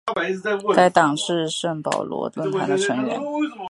[0.75, 3.21] 该党是圣保罗论坛的成员。